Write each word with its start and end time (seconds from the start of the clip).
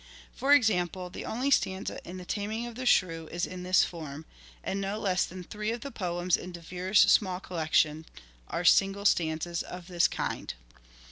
For 0.33 0.51
example, 0.51 1.11
the 1.11 1.25
only 1.25 1.51
stanza 1.51 1.99
in" 2.03 2.17
The 2.17 2.25
Taming 2.25 2.65
of 2.65 2.73
the 2.73 2.87
Shrew" 2.87 3.27
is 3.31 3.45
in 3.45 3.61
this 3.61 3.83
form; 3.83 4.25
and 4.63 4.81
no 4.81 4.97
less 4.97 5.25
than 5.25 5.43
three 5.43 5.69
of 5.69 5.81
the 5.81 5.91
poems 5.91 6.35
in 6.35 6.51
De 6.51 6.59
Vere's 6.59 7.01
small 7.01 7.39
collection 7.39 8.07
are 8.47 8.65
single 8.65 9.05
stanzas 9.05 9.61
of 9.61 9.85
this 9.85 10.07
kind. 10.07 10.55